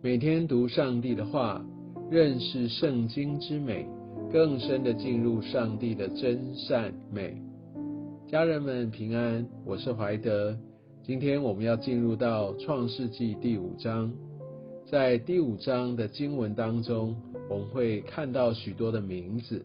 [0.00, 1.60] 每天读上帝的话，
[2.08, 3.84] 认识圣经之美，
[4.32, 7.36] 更深的进入上帝的真善美。
[8.28, 10.56] 家人们平安，我是怀德。
[11.02, 14.12] 今天我们要进入到创世纪第五章，
[14.88, 17.16] 在第五章的经文当中，
[17.50, 19.64] 我们会看到许多的名字。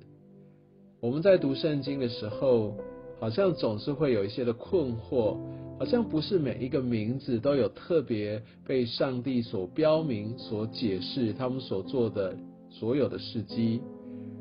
[0.99, 2.76] 我们在读圣经的时候，
[3.20, 5.38] 好像总是会有一些的困惑。
[5.80, 12.38] 好像不是每一个名字都有特别被上帝所标明、所解释他们所做的
[12.70, 13.82] 所有的事迹，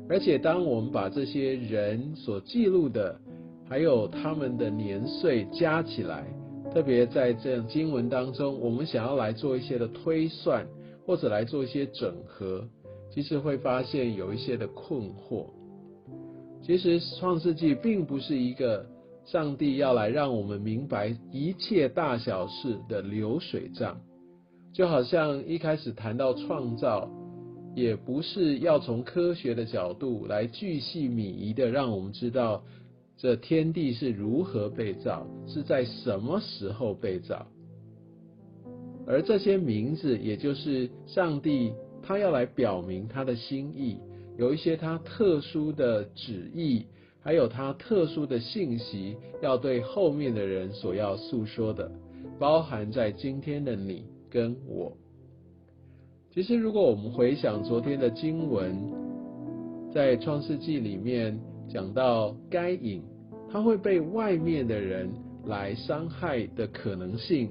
[0.07, 3.19] 而且当我们把这些人所记录的，
[3.67, 6.25] 还有他们的年岁加起来，
[6.73, 10.65] 特别在这样经文当中，我们想要来做一些的推算，
[11.05, 12.63] 或者来做一些整合，
[13.11, 15.47] 其实会发现有一些的困惑。
[16.61, 18.85] 其实创世纪并不是一个。
[19.25, 23.99] 上帝要来让我们明白一切大小事的流水账，
[24.73, 27.09] 就好像一开始谈到创造，
[27.73, 32.63] 也不是要从科学的角度来巨细靡遗的让我们知道
[33.17, 37.47] 这天地是如何被造，是在什么时候被造，
[39.07, 43.97] 而这些名字，也就是上帝他要来表明他的心意，
[44.37, 46.85] 有一些他特殊的旨意。
[47.23, 51.89] 还有他特殊的信息要对后面的人所要诉说的，
[52.37, 54.91] 包含在今天的你跟我。
[56.33, 58.75] 其实，如果我们回想昨天的经文，
[59.93, 63.01] 在创世纪里面讲到该隐，
[63.49, 65.09] 他会被外面的人
[65.45, 67.49] 来伤害的可能性，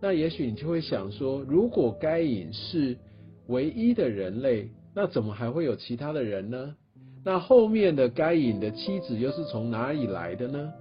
[0.00, 2.96] 那也许你就会想说，如果该隐是
[3.48, 6.74] 唯一的人类，那怎么还会有其他的人呢？
[7.24, 10.72] 那后面的该隐的妻子又是从哪里来的呢？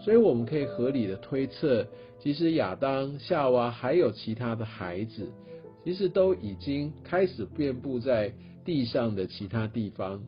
[0.00, 1.86] 所以我们可以合理的推测，
[2.20, 5.28] 其实亚当、夏娃还有其他的孩子，
[5.84, 8.32] 其实都已经开始遍布在
[8.64, 10.20] 地上的其他地方。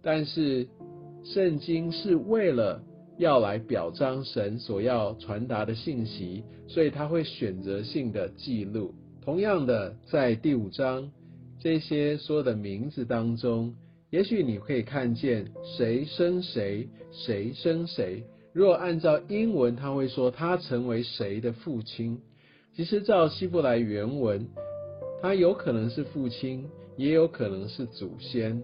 [0.00, 0.66] 但是
[1.22, 2.82] 圣经是为了
[3.18, 8.94] 要来表彰神所要传达的信息，所以他会选择性的记录。
[9.22, 11.10] 同样的，在第五章
[11.60, 13.74] 这些所有的名字当中。
[14.10, 18.24] 也许你可以看见谁生谁，谁生谁。
[18.54, 22.18] 如果按照英文，他会说他成为谁的父亲。
[22.74, 24.48] 其实照希伯来原文，
[25.20, 26.64] 他有可能是父亲，
[26.96, 28.62] 也有可能是祖先。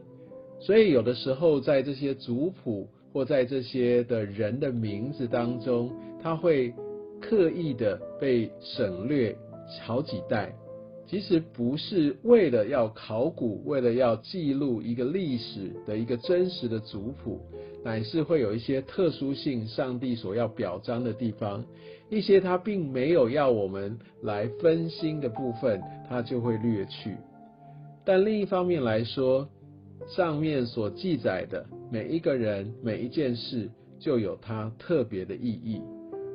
[0.60, 6.72] 所以有的时候在这些族谱或在这些的人的名字当中，他会
[7.20, 9.36] 刻意的被省略
[9.82, 10.54] 好几代。
[11.06, 17.40] 其实不是为了要考古，为了要记录一个历史的一个真实的族谱，
[17.84, 21.62] 乃是会有一些特殊性，上帝所要表彰的地方，
[22.08, 27.14] 一些他并没有要我们来分心的部分，他就会略去。
[28.02, 29.46] 但另一方面来说，
[30.08, 35.82] 上面所记载的每一个人、每一件事，就有它特别的意义。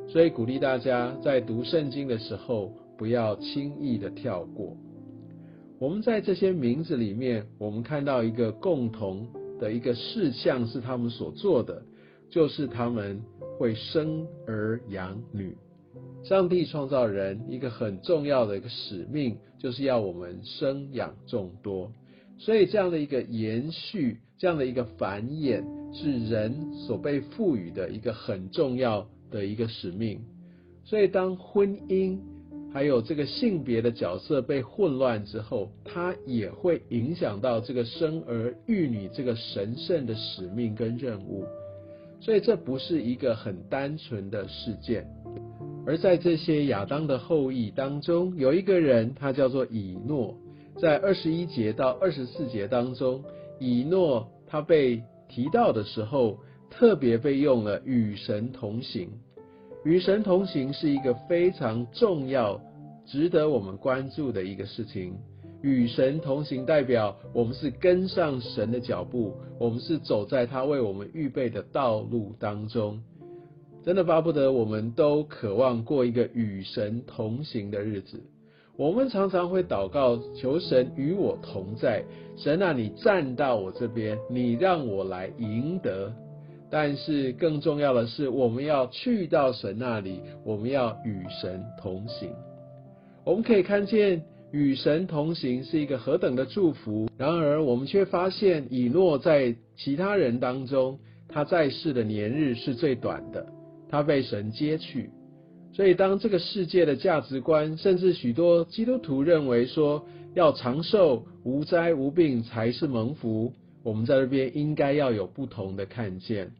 [0.08, 2.72] 所以鼓励大家在读圣经的时候。
[2.99, 4.75] 不要轻易的跳过。
[5.79, 9.25] 我们在这些名字里面，我们看到一个共同
[9.57, 11.81] 的一个事项是他们所做的，
[12.29, 13.21] 就是他们
[13.57, 15.55] 会生儿养女。
[16.25, 21.89] 上帝创造人一个很重要的一个使命，就是要我们生养众多。
[22.37, 30.19] 所以这样的一个延续，这样的一个繁衍，是人所被赋予的一个很重要的一个使命。
[30.83, 32.17] 所以当婚姻，
[32.72, 41.46] 还有这个性别的角色被混乱之后，它也会影响到这个生儿育女这个神圣的使命跟任务，
[42.19, 45.08] 所以这不是一个很单纯的事件。
[45.88, 50.35] 而在这些亚当的后裔当中，有一个人，他叫做以诺，
[50.78, 53.24] 在二十一节到二十四节当中，
[53.59, 56.38] 以诺他被提到的时候，
[56.70, 59.09] 特别被用了与神同行。
[59.85, 62.59] 与神同行是一个非常重要、
[63.11, 65.17] 值得我们关注的一个事情。
[65.61, 73.02] 与神同行代表我们是跟上神的脚步，我们是走在他为我们预备的道路当中。
[73.84, 78.22] 真的巴不得我们都渴望过一个与神同行的日子。
[78.78, 82.05] 我们常常会祷告求神与我同在，
[82.38, 86.14] 神啊，你站到我这边，你让我来赢得。
[86.70, 92.29] 但是更重要的是，我们要去到神那里，我们要与神同行。
[93.29, 97.08] 我们可以看见与神同行是一个何等的祝福。
[97.16, 100.97] 然而，我们却发现以诺在其他人当中，
[101.28, 103.46] 他在世的年日是最短的，
[103.87, 105.11] 他被神接去。
[105.72, 110.03] 所以，当这个世界的价值观，甚至许多基督徒认为说，
[110.34, 113.53] 要长寿、无灾无病才是蒙福。
[113.84, 116.52] 我们在这边应该要有不同的看见，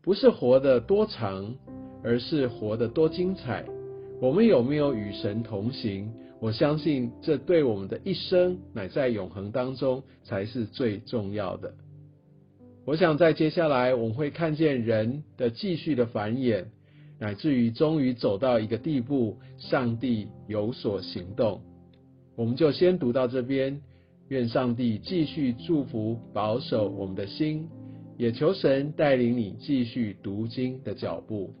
[0.00, 1.54] 不是活得多长，
[2.02, 3.66] 而是活得多精彩。
[4.22, 6.08] 我们有没有与神同行？
[6.38, 11.74] 我相信这对我们的一生，乃在永恒当中才是最重要的。
[12.84, 16.66] 我想在接下来我们会看见人的继续的繁衍，
[17.18, 21.60] 乃至于终于走到一个地步，上帝有所行动。
[22.36, 23.82] 我们就先读到这边，
[24.28, 27.68] 愿上帝继续祝福保守我们的心，
[28.16, 31.52] 也求神带领你继续读经的脚步。